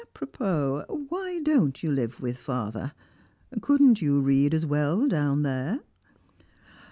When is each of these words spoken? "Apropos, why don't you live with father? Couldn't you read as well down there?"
"Apropos, 0.03 0.81
why 1.09 1.41
don't 1.41 1.83
you 1.83 1.91
live 1.91 2.21
with 2.21 2.39
father? 2.39 2.93
Couldn't 3.61 4.01
you 4.01 4.19
read 4.19 4.51
as 4.51 4.65
well 4.65 5.07
down 5.07 5.43
there?" 5.43 5.81